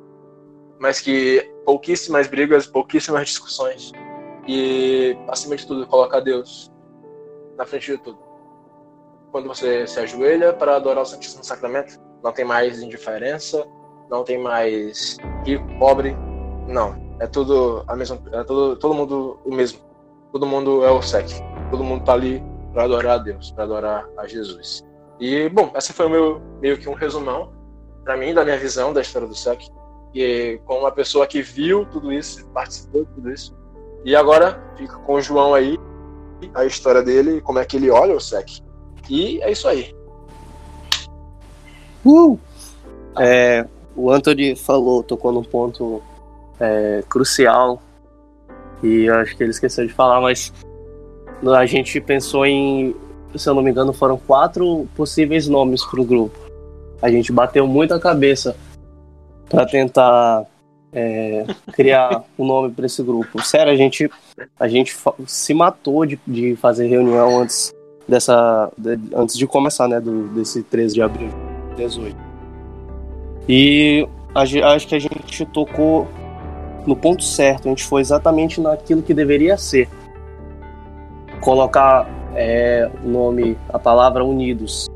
[0.81, 3.93] mas que pouquíssimas brigas, pouquíssimas discussões
[4.49, 6.73] e, acima de tudo, colocar Deus
[7.57, 8.19] na frente de tudo.
[9.31, 13.65] Quando você se ajoelha para adorar o Santíssimo Sacramento, não tem mais indiferença,
[14.09, 16.17] não tem mais rico, pobre,
[16.67, 17.10] não.
[17.21, 19.79] É tudo a mesma, é todo, todo mundo o mesmo.
[20.33, 21.29] Todo mundo é o SEC.
[21.71, 24.83] Todo mundo tá ali para adorar a Deus, para adorar a Jesus.
[25.21, 27.53] E, bom, esse foi o meu meio que um resumão
[28.05, 29.69] para mim da minha visão da história do SEC
[30.15, 33.55] e com uma pessoa que viu tudo isso, participou de tudo isso.
[34.05, 35.79] E agora fica com o João aí,
[36.55, 38.63] a história dele, como é que ele olha o SEC.
[39.09, 39.95] E é isso aí.
[42.05, 42.39] Uh!
[43.19, 46.03] É, o Anthony falou, tocou num ponto
[46.61, 47.83] é, crucial
[48.83, 50.53] e eu acho que ele esqueceu de falar, mas
[51.55, 52.95] a gente pensou em,
[53.35, 56.39] se eu não me engano, foram quatro possíveis nomes para o grupo.
[57.03, 58.57] A gente bateu muito a cabeça
[59.49, 60.45] para tentar
[60.93, 63.43] é, criar um nome para esse grupo.
[63.43, 64.11] Sério, a gente,
[64.59, 64.97] a gente
[65.27, 67.73] se matou de, de fazer reunião antes
[68.09, 71.31] dessa, de, antes de começar, né, do, desse 13 de abril
[71.71, 72.17] de 18.
[73.49, 74.43] E a,
[74.75, 76.07] acho que a gente tocou
[76.87, 79.89] no ponto certo, a gente foi exatamente naquilo que deveria ser.
[81.41, 84.89] Colocar é, o nome, a palavra unidos.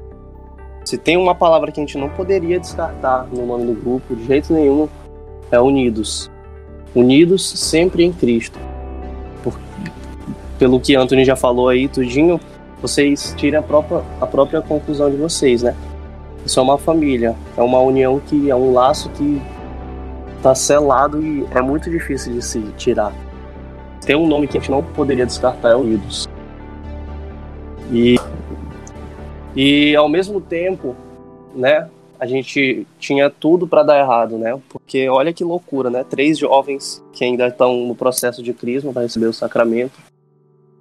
[0.85, 4.27] Se tem uma palavra que a gente não poderia descartar no nome do grupo, de
[4.27, 4.89] jeito nenhum,
[5.51, 6.31] é unidos.
[6.95, 8.59] Unidos sempre em Cristo.
[9.43, 9.59] Por,
[10.59, 12.39] pelo que Anthony já falou aí, tudinho,
[12.81, 15.75] vocês tirem a própria, a própria conclusão de vocês, né?
[16.45, 19.41] Isso é uma família, é uma união que é um laço que
[20.45, 23.15] tá selado e é muito difícil de se tirar.
[24.05, 26.29] Tem um nome que a gente não poderia descartar, é Unidos.
[27.91, 28.17] E,
[29.57, 30.95] e ao mesmo tempo,
[31.55, 31.89] né,
[32.21, 34.61] a gente tinha tudo para dar errado, né?
[34.69, 36.05] Porque olha que loucura, né?
[36.05, 39.99] Três jovens que ainda estão no processo de crisma para receber o sacramento.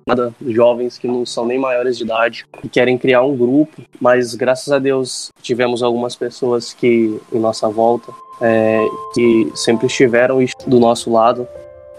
[0.05, 4.35] Nada, jovens que não são nem maiores de idade e querem criar um grupo, mas
[4.35, 8.11] graças a Deus tivemos algumas pessoas que em nossa volta
[8.43, 11.47] é, que sempre estiveram do nosso lado,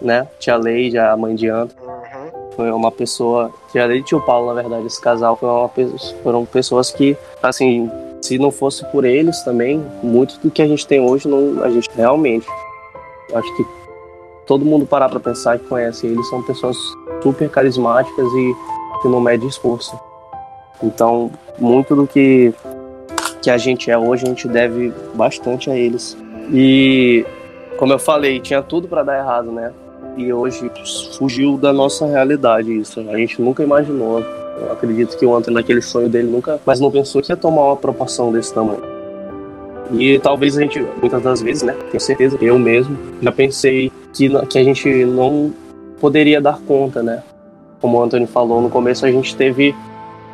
[0.00, 0.28] né?
[0.38, 2.52] Tia Leide, a mãe de Anta, uhum.
[2.54, 5.70] foi uma pessoa, tia Leide e tio Paulo, na verdade, esse casal foi uma,
[6.22, 10.86] foram pessoas que, assim, se não fosse por eles também, muito do que a gente
[10.86, 12.46] tem hoje, não, a gente realmente,
[13.32, 13.66] acho que
[14.46, 16.76] todo mundo parar para pensar que conhece eles são pessoas
[17.22, 18.56] super carismáticas e
[19.00, 19.98] que não mede esforço.
[20.82, 22.52] Então, muito do que
[23.40, 26.16] que a gente é hoje, a gente deve bastante a eles.
[26.52, 27.24] E
[27.76, 29.72] como eu falei, tinha tudo para dar errado, né?
[30.16, 30.70] E hoje
[31.18, 33.00] fugiu da nossa realidade isso.
[33.00, 34.20] A gente nunca imaginou.
[34.20, 37.62] Eu acredito que o Antônio, naquele sonho dele, nunca, mas não pensou que ia tomar
[37.64, 38.82] uma proporção desse tamanho.
[39.92, 41.74] E talvez a gente, muitas das vezes, né?
[41.90, 45.52] Tenho certeza, eu mesmo, já pensei que, que a gente não
[46.00, 47.22] poderia dar conta, né?
[47.80, 49.74] Como o Antônio falou, no começo a gente teve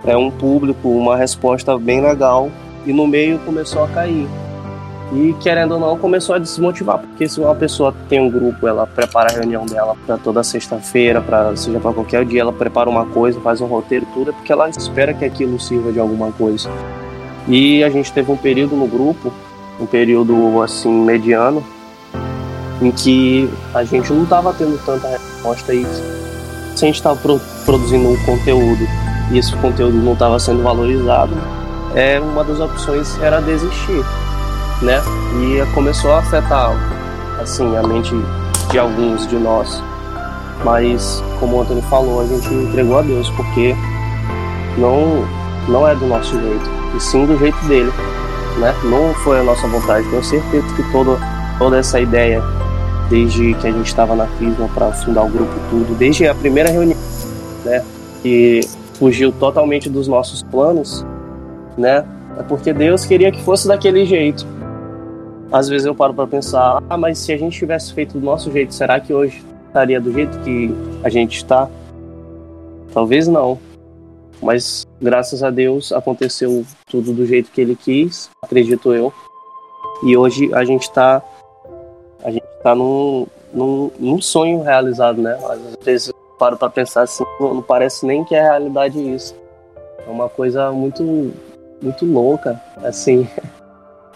[0.04, 2.50] é, um público, uma resposta bem legal,
[2.86, 4.28] e no meio começou a cair.
[5.12, 8.86] E querendo ou não, começou a desmotivar, porque se uma pessoa tem um grupo, ela
[8.86, 13.04] prepara a reunião dela para toda sexta-feira, para seja para qualquer dia, ela prepara uma
[13.04, 16.70] coisa, faz um roteiro, tudo é porque ela espera que aquilo sirva de alguma coisa.
[17.48, 19.32] E a gente teve um período no grupo,
[19.80, 21.64] um período assim mediano,
[22.80, 25.84] em que a gente não estava tendo tanta resposta e
[26.76, 28.86] se a gente estava pro, produzindo um conteúdo
[29.32, 31.34] e esse conteúdo não estava sendo valorizado,
[31.96, 34.04] é uma das opções era desistir
[34.82, 35.02] né?
[35.40, 36.72] E começou a afetar,
[37.40, 38.14] assim, a mente
[38.70, 39.82] de alguns de nós.
[40.64, 43.74] Mas, como o Antônio falou, a gente entregou a Deus, porque
[44.78, 45.24] não,
[45.68, 47.92] não é do nosso jeito, e sim do jeito dele,
[48.58, 48.74] né?
[48.84, 50.08] Não foi a nossa vontade.
[50.08, 51.18] Tenho certeza que toda,
[51.58, 52.42] toda essa ideia,
[53.08, 56.70] desde que a gente estava na Crisma para fundar o grupo tudo, desde a primeira
[56.70, 56.98] reunião,
[57.64, 57.82] né?
[58.22, 58.60] Que
[58.98, 61.06] fugiu totalmente dos nossos planos,
[61.76, 62.04] né?
[62.38, 64.46] É porque Deus queria que fosse daquele jeito
[65.52, 68.50] às vezes eu paro para pensar, ah, mas se a gente tivesse feito do nosso
[68.52, 70.70] jeito, será que hoje estaria do jeito que
[71.02, 71.68] a gente está?
[72.92, 73.58] Talvez não.
[74.40, 79.12] Mas graças a Deus aconteceu tudo do jeito que ele quis, acredito eu.
[80.02, 81.22] E hoje a gente está
[82.22, 85.38] a gente tá num, num, num, sonho realizado, né?
[85.48, 89.34] Às vezes eu paro para pensar assim, não parece nem que é realidade isso.
[90.06, 91.32] É uma coisa muito
[91.82, 93.28] muito louca, assim.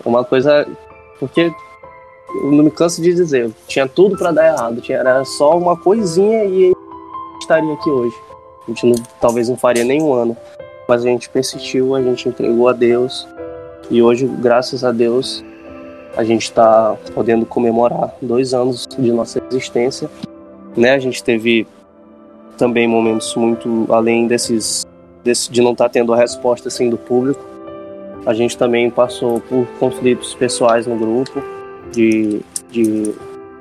[0.05, 0.67] É uma coisa
[1.19, 1.53] porque
[2.43, 5.77] eu não me canso de dizer, tinha tudo para dar errado, tinha, era só uma
[5.77, 6.73] coisinha e
[7.41, 8.17] estaria aqui hoje.
[8.67, 10.37] A gente não, talvez não faria nem um ano,
[10.89, 13.27] mas a gente persistiu, a gente entregou a Deus
[13.91, 15.45] e hoje, graças a Deus,
[16.17, 20.09] a gente está podendo comemorar dois anos de nossa existência.
[20.77, 20.93] Né?
[20.93, 21.67] A gente teve
[22.57, 24.87] também momentos muito além desses
[25.23, 27.54] desse, de não estar tá tendo a resposta assim do público
[28.27, 31.43] a gente também passou por conflitos pessoais no grupo,
[31.93, 33.15] de, de,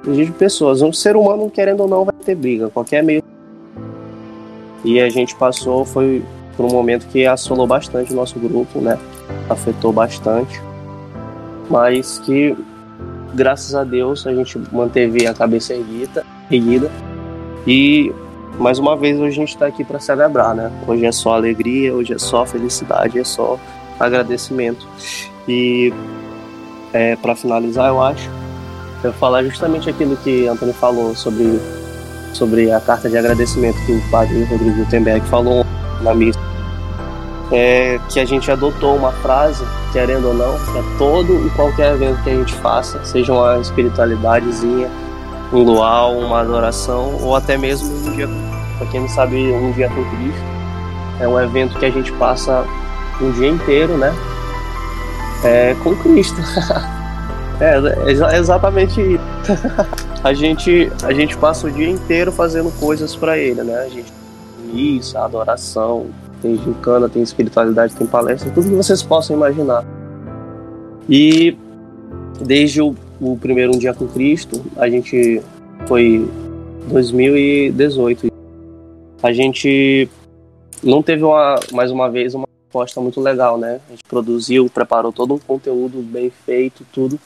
[0.04, 0.82] de pessoas.
[0.82, 3.24] Um ser humano, querendo ou não, vai ter briga, qualquer meio.
[4.84, 6.24] E a gente passou, foi
[6.56, 8.98] por um momento que assolou bastante o nosso grupo, né?
[9.50, 10.62] Afetou bastante.
[11.70, 12.56] Mas que
[13.34, 16.92] graças a Deus a gente manteve a cabeça erguida, erguida
[17.66, 18.14] e
[18.60, 20.72] mais uma vez hoje a gente está aqui para celebrar, né?
[20.88, 23.58] Hoje é só alegria, hoje é só felicidade, é só
[24.06, 24.88] agradecimento.
[25.48, 25.94] E
[26.94, 28.30] é, para finalizar, eu acho,
[29.04, 31.60] eu vou falar justamente aquilo que Antônio falou sobre,
[32.34, 35.66] sobre a carta de agradecimento que o padre Rodrigo Gutenberg falou
[36.02, 36.40] na missa.
[37.52, 42.24] É, que a gente adotou uma frase, querendo ou não, é todo e qualquer evento
[42.24, 44.90] que a gente faça, seja uma espiritualidadezinha,
[45.52, 48.28] um luau, uma adoração, ou até mesmo um dia,
[48.78, 50.42] para quem não sabe, um dia com Cristo.
[51.20, 52.66] É um evento que a gente passa
[53.22, 54.14] um dia inteiro, né?
[55.44, 56.40] É, com Cristo.
[57.60, 59.24] é, é exatamente isso.
[60.24, 63.76] a gente a gente passa o dia inteiro fazendo coisas para ele, né?
[63.80, 64.12] A gente
[64.74, 66.08] missa, adoração,
[66.42, 69.86] tem gincana, tem espiritualidade, tem palestra, tudo que vocês possam imaginar.
[71.08, 71.56] E
[72.42, 75.42] desde o, o primeiro um dia com Cristo, a gente
[75.86, 76.28] foi
[76.90, 78.32] 2018.
[79.22, 80.10] A gente
[80.84, 83.80] não teve uma mais uma vez uma resposta muito legal, né?
[83.88, 87.20] A gente produziu, preparou todo um conteúdo bem feito, tudo.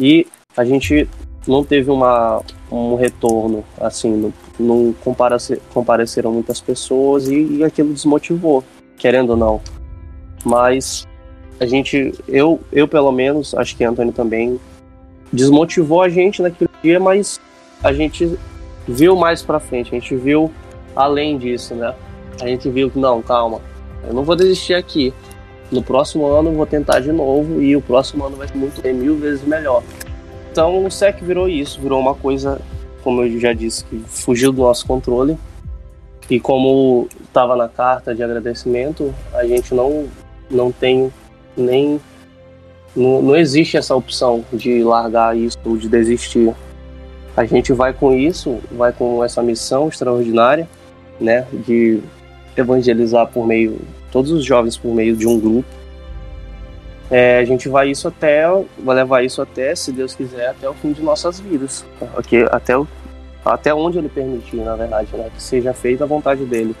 [0.00, 1.06] E a gente
[1.46, 7.92] não teve uma, um retorno, assim, não, não comparece, compareceram muitas pessoas e, e aquilo
[7.92, 8.64] desmotivou,
[8.96, 9.60] querendo ou não.
[10.44, 11.06] Mas
[11.60, 14.58] a gente, eu, eu pelo menos, acho que Antônio também,
[15.30, 17.38] desmotivou a gente naquele dia, mas
[17.82, 18.38] a gente
[18.88, 20.50] viu mais pra frente, a gente viu
[20.94, 21.94] além disso, né?
[22.40, 23.60] A gente viu que, não, calma,
[24.06, 25.12] eu não vou desistir aqui.
[25.70, 28.80] No próximo ano eu vou tentar de novo e o próximo ano vai ser muito
[28.94, 29.82] mil vezes melhor.
[30.52, 32.60] Então o SEC virou isso, virou uma coisa,
[33.02, 35.36] como eu já disse, que fugiu do nosso controle.
[36.30, 40.06] E como estava na carta de agradecimento, a gente não,
[40.50, 41.12] não tem
[41.56, 42.00] nem.
[42.94, 46.54] Não, não existe essa opção de largar isso ou de desistir.
[47.36, 50.66] A gente vai com isso, vai com essa missão extraordinária,
[51.20, 52.00] né, de
[52.56, 53.78] evangelizar por meio
[54.10, 55.68] todos os jovens por meio de um grupo.
[57.10, 58.44] É, a gente vai isso até,
[58.78, 61.84] vai levar isso até, se Deus quiser, até o fim de nossas vidas,
[62.18, 62.44] okay?
[62.50, 62.86] até, o,
[63.44, 65.30] até onde Ele permitir, na verdade, né?
[65.32, 66.74] que seja feita a vontade dele,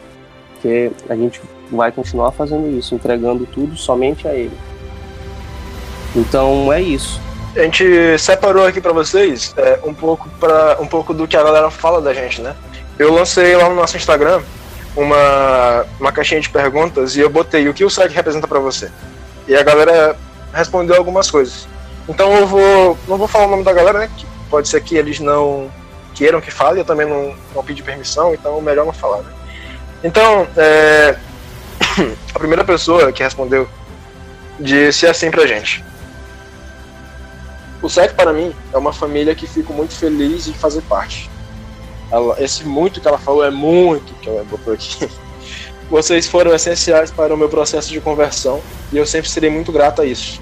[0.52, 4.56] porque a gente vai continuar fazendo isso, entregando tudo somente a Ele.
[6.16, 7.20] Então é isso.
[7.54, 11.42] A gente separou aqui para vocês é, um pouco para um pouco do que a
[11.42, 12.54] galera fala da gente, né?
[12.98, 14.42] Eu lancei lá no nosso Instagram
[14.96, 18.90] uma, uma caixinha de perguntas e eu botei o que o site representa para você.
[19.46, 20.16] E a galera
[20.52, 21.68] respondeu algumas coisas.
[22.08, 22.98] Então eu vou.
[23.06, 24.10] Não vou falar o nome da galera, né?
[24.16, 25.70] Que pode ser que eles não
[26.14, 29.30] queiram que fale, eu também não, não pedi permissão, então é melhor não falar, né?
[30.02, 31.16] Então, é,
[32.34, 33.68] a primeira pessoa que respondeu
[34.58, 35.84] disse assim pra gente.
[37.82, 41.30] O SEC para mim é uma família que fico muito feliz de fazer parte.
[42.10, 45.08] Ela, esse muito que ela falou é muito que ela botou aqui.
[45.90, 48.60] Vocês foram essenciais para o meu processo de conversão
[48.92, 50.40] e eu sempre serei muito grato a isso.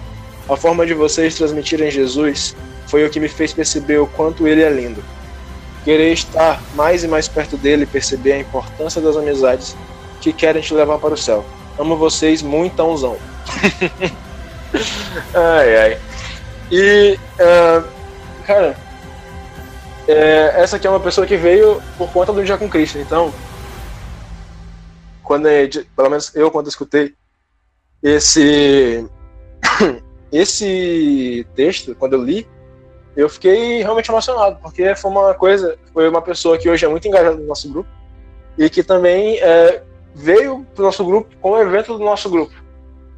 [0.48, 2.54] A forma de vocês transmitirem Jesus
[2.86, 5.02] foi o que me fez perceber o quanto ele é lindo.
[5.84, 9.76] Querer estar mais e mais perto dele e perceber a importância das amizades
[10.20, 11.44] que querem te levar para o céu.
[11.78, 13.16] Amo vocês muito, unzão.
[15.34, 15.98] ai, ai.
[16.70, 17.84] E, uh,
[18.46, 18.76] cara,
[20.06, 22.98] é, essa aqui é uma pessoa que veio por conta do Dia com Cristo.
[22.98, 23.32] Então,
[25.22, 27.14] quando é, pelo menos eu quando escutei
[28.02, 29.08] esse
[30.30, 32.46] esse texto, quando eu li,
[33.16, 37.06] eu fiquei realmente emocionado, porque foi uma coisa, foi uma pessoa que hoje é muito
[37.06, 37.88] engajada no nosso grupo
[38.58, 39.82] e que também é,
[40.14, 42.52] veio para o nosso grupo com o evento do nosso grupo.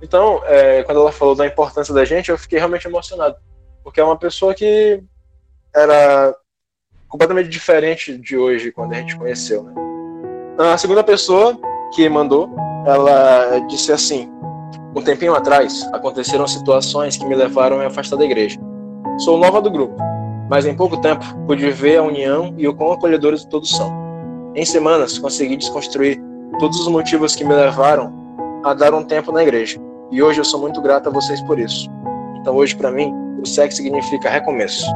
[0.00, 3.36] Então, é, quando ela falou da importância da gente, eu fiquei realmente emocionado,
[3.82, 5.02] porque é uma pessoa que
[5.74, 6.34] era
[7.08, 9.64] completamente diferente de hoje, quando a gente conheceu.
[9.64, 9.72] Né?
[10.58, 11.58] A segunda pessoa
[11.94, 12.50] que mandou,
[12.86, 14.30] ela disse assim:
[14.94, 18.58] Um tempinho atrás aconteceram situações que me levaram a me afastar da igreja.
[19.18, 19.96] Sou nova do grupo,
[20.48, 23.92] mas em pouco tempo pude ver a união e o quão acolhedores todos são.
[24.54, 26.20] Em semanas consegui desconstruir
[26.58, 28.12] todos os motivos que me levaram
[28.64, 29.78] a dar um tempo na igreja.
[30.10, 31.90] E hoje eu sou muito grato a vocês por isso.
[32.40, 34.86] Então hoje para mim, o sexo significa recomeço.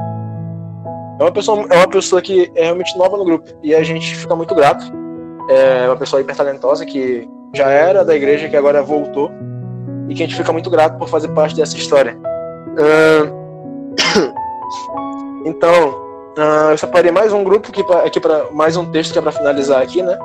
[1.21, 4.17] É uma pessoa, é uma pessoa que é realmente nova no grupo e a gente
[4.17, 4.91] fica muito grato.
[5.51, 9.31] É uma pessoa hiper talentosa que já era da igreja, que agora voltou
[10.09, 12.17] e que a gente fica muito grato por fazer parte dessa história.
[12.73, 13.41] Uh,
[15.45, 15.91] então,
[16.39, 19.33] uh, eu separei mais um grupo aqui para aqui mais um texto que é para
[19.33, 20.19] finalizar aqui, né?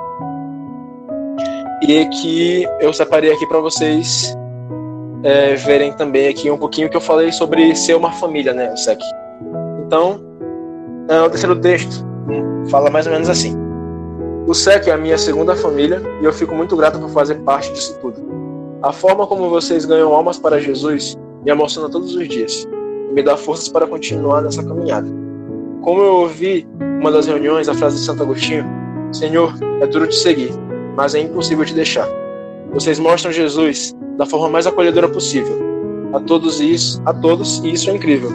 [1.81, 4.33] E que eu separei aqui para vocês
[5.23, 8.77] é, verem também aqui um pouquinho que eu falei sobre ser uma família, né, o
[8.77, 8.99] SEC.
[9.85, 10.24] Então, é,
[11.25, 12.03] o terceiro texto
[12.69, 13.55] fala mais ou menos assim:
[14.47, 17.71] O SEC é a minha segunda família e eu fico muito grato por fazer parte
[17.73, 18.25] disso tudo.
[18.81, 22.67] A forma como vocês ganham almas para Jesus me emociona todos os dias
[23.09, 25.07] e me dá forças para continuar nessa caminhada.
[25.81, 26.67] Como eu ouvi
[26.99, 28.65] uma das reuniões a frase de Santo Agostinho:
[29.11, 30.51] Senhor, é duro te seguir,
[30.95, 32.07] mas é impossível te deixar.
[32.73, 35.63] Vocês mostram Jesus da forma mais acolhedora possível.
[36.13, 38.31] A todos isso, a todos, e isso é incrível.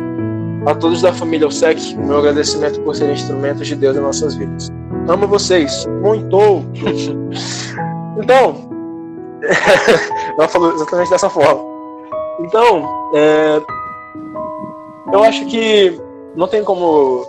[0.67, 4.69] A todos da família OSEC, meu agradecimento por serem instrumentos de Deus em nossas vidas.
[5.09, 6.39] Amo vocês muito.
[8.23, 8.69] então,
[10.39, 11.61] ela falou exatamente dessa forma.
[12.41, 13.61] Então, é,
[15.13, 15.99] eu acho que
[16.37, 17.27] não tem como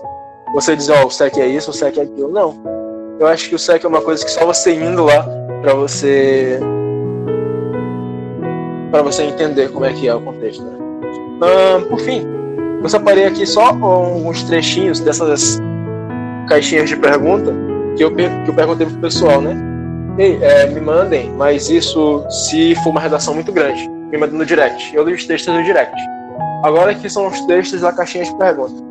[0.54, 2.30] você dizer, ó, oh, o SEC é isso, o SEC é aquilo.
[2.30, 2.56] Não.
[3.20, 5.26] Eu acho que o SEC é uma coisa que só você indo lá
[5.62, 6.60] para você
[8.92, 10.64] para você entender como é que é o contexto.
[10.64, 10.78] Né?
[11.42, 12.28] Uh, por fim,
[12.82, 15.60] eu separei aqui só alguns trechinhos dessas
[16.48, 17.54] caixinhas de pergunta
[17.96, 19.56] que eu, que eu perguntei pro pessoal, né?
[20.18, 24.46] Ei, é, me mandem, mas isso se for uma redação muito grande, me mandem no
[24.46, 24.94] direct.
[24.96, 25.96] Eu li os textos no direct.
[26.64, 28.84] Agora aqui são os textos da caixinha de pergunta.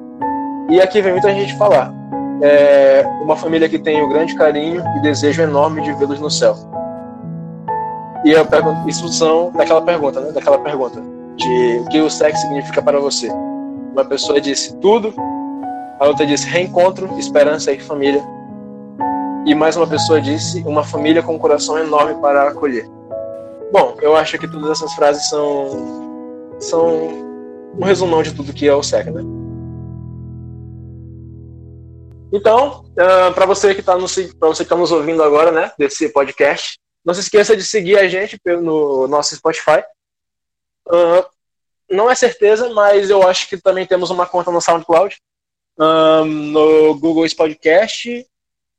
[0.71, 1.93] E aqui vem muita gente falar.
[2.43, 6.31] É uma família que tem o um grande carinho e desejo enorme de vê-los no
[6.31, 6.57] céu.
[8.25, 10.33] E eu pergunto, isso são daquela pergunta, né?
[10.33, 11.03] Daquela pergunta
[11.37, 13.31] de o que o sexo significa para você.
[13.93, 15.13] Uma pessoa disse tudo,
[15.99, 18.23] a outra disse reencontro, esperança e família.
[19.47, 22.89] E mais uma pessoa disse uma família com um coração enorme para acolher.
[23.73, 26.09] Bom, eu acho que todas essas frases são
[26.59, 27.09] são
[27.79, 29.23] um resumão de tudo que é o SEC, né?
[32.33, 34.07] Então, uh, ah, para você que está no,
[34.39, 37.99] para você que tá nos ouvindo agora, né, desse podcast, não se esqueça de seguir
[37.99, 39.83] a gente no nosso Spotify.
[40.87, 41.25] Uh,
[41.91, 45.21] não é certeza, mas eu acho que também temos uma conta no SoundCloud,
[45.79, 48.27] um, no Google Podcast,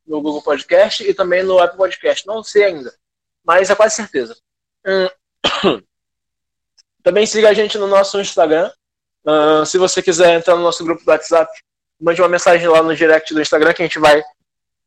[0.07, 2.25] no Google Podcast e também no Apple Podcast.
[2.25, 2.93] Não sei ainda,
[3.43, 4.37] mas é quase certeza.
[4.85, 5.81] Um,
[7.03, 8.71] também siga a gente no nosso Instagram.
[9.23, 11.51] Uh, se você quiser entrar no nosso grupo do WhatsApp,
[11.99, 14.23] mande uma mensagem lá no direct do Instagram que a gente vai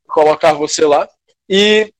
[0.08, 1.08] colocar você lá.
[1.48, 1.92] E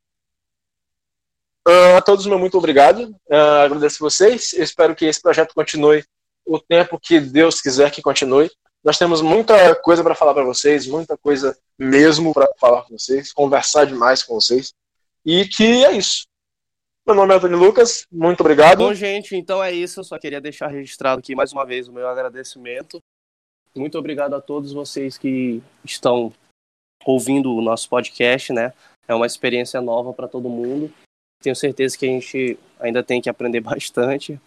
[1.67, 3.17] Uh, a todos, meu muito obrigado.
[3.27, 4.53] Uh, agradeço vocês.
[4.53, 6.05] Eu espero que esse projeto continue
[6.47, 8.51] o tempo que Deus quiser que continue.
[8.83, 13.33] Nós temos muita coisa para falar para vocês, muita coisa mesmo para falar com vocês,
[13.33, 14.75] conversar demais com vocês.
[15.25, 16.27] E que é isso.
[17.07, 18.79] Meu nome é Antônio Lucas, muito obrigado.
[18.79, 20.01] Bom, gente, então é isso.
[20.01, 23.01] Eu só queria deixar registrado aqui mais uma vez o meu agradecimento.
[23.75, 26.31] Muito obrigado a todos vocês que estão
[27.07, 28.73] ouvindo o nosso podcast, né?
[29.09, 30.93] É uma experiência nova para todo mundo
[31.45, 34.41] tenho certeza que a gente ainda tem que aprender bastante.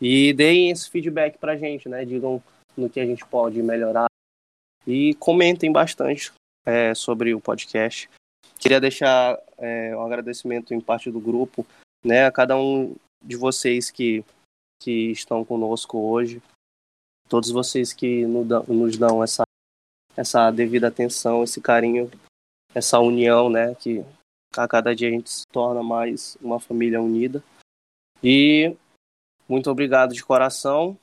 [0.00, 2.04] E deem esse feedback pra gente, né?
[2.04, 2.42] Digam
[2.76, 4.06] no que a gente pode melhorar.
[4.86, 6.32] E comentem bastante
[6.64, 8.08] é, sobre o podcast.
[8.58, 11.66] Queria deixar é, um agradecimento em parte do grupo,
[12.04, 12.26] né?
[12.26, 14.24] A cada um de vocês que,
[14.80, 16.40] que estão conosco hoje.
[17.28, 19.42] Todos vocês que nos dão essa,
[20.16, 22.10] essa devida atenção, esse carinho,
[22.74, 23.74] essa união, né?
[23.74, 24.04] Que
[24.56, 27.42] a cada dia a gente se torna mais uma família unida.
[28.22, 28.76] E
[29.48, 30.98] muito obrigado de coração.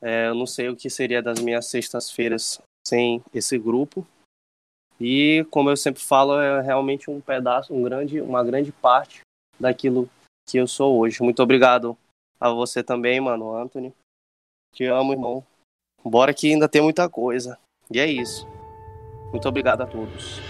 [0.00, 4.06] É, eu não sei o que seria das minhas sextas-feiras sem esse grupo.
[5.00, 9.20] E como eu sempre falo, é realmente um pedaço, um grande, uma grande parte
[9.58, 10.08] daquilo
[10.48, 11.22] que eu sou hoje.
[11.22, 11.96] Muito obrigado
[12.38, 13.94] a você também, mano, Anthony.
[14.72, 15.44] Te amo, irmão.
[16.04, 17.58] Bora que ainda tem muita coisa.
[17.90, 18.46] E é isso.
[19.30, 20.40] Muito obrigado a todos.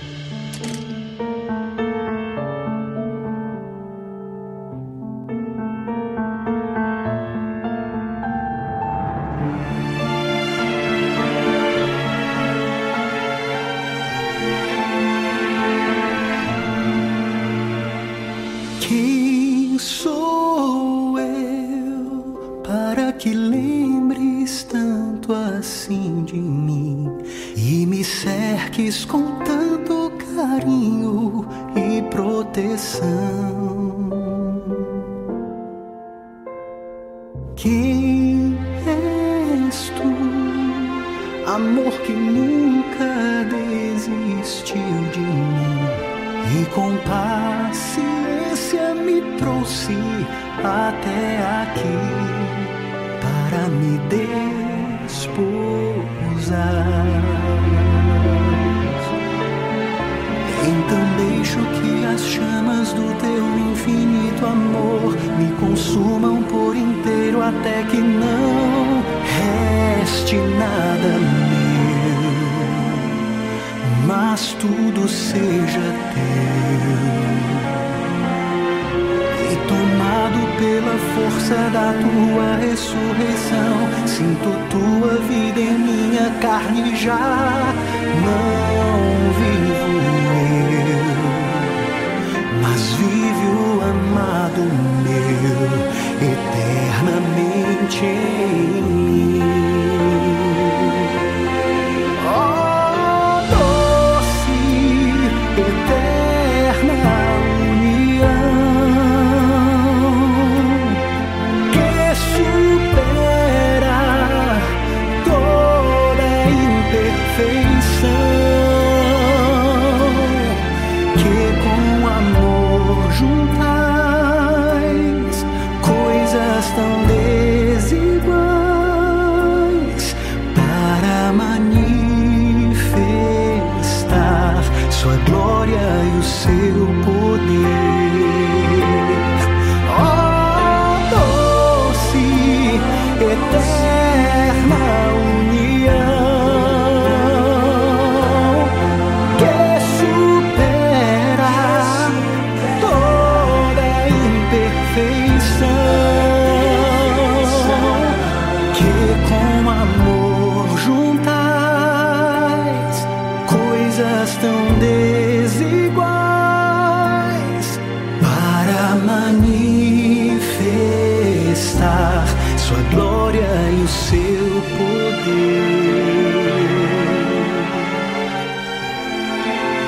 [98.01, 98.90] change.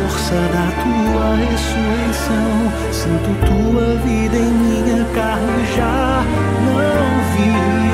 [0.00, 2.72] força da tua ressurreição.
[2.92, 6.22] Sinto tua vida em minha carne, já
[6.66, 7.85] não vi.